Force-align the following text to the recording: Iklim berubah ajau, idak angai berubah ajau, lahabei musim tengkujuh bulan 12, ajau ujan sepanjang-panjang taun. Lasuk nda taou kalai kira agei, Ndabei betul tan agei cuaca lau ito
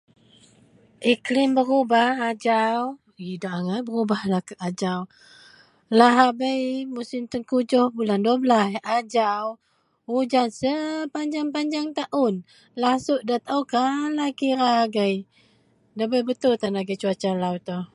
Iklim 1.13 1.49
berubah 1.57 2.07
ajau, 2.29 2.79
idak 3.31 3.53
angai 3.57 3.79
berubah 3.87 4.21
ajau, 4.67 4.99
lahabei 5.97 6.61
musim 6.95 7.21
tengkujuh 7.31 7.85
bulan 7.97 8.19
12, 8.25 8.93
ajau 8.99 9.43
ujan 10.19 10.47
sepanjang-panjang 10.59 11.87
taun. 11.97 12.33
Lasuk 12.81 13.19
nda 13.23 13.37
taou 13.47 13.61
kalai 13.73 14.31
kira 14.39 14.69
agei, 14.85 15.15
Ndabei 15.95 16.23
betul 16.29 16.53
tan 16.61 16.79
agei 16.81 16.97
cuaca 17.01 17.29
lau 17.41 17.55
ito 17.61 17.79